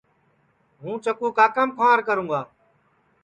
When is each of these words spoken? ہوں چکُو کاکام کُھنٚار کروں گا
ہوں 0.81 0.95
چکُو 1.03 1.27
کاکام 1.37 1.69
کُھنٚار 1.77 1.99
کروں 2.07 2.27
گا 2.31 2.41